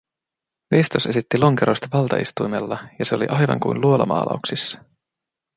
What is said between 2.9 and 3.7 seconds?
ja se oli aivan